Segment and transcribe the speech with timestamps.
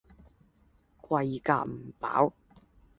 [1.07, 2.33] 貴夾唔飽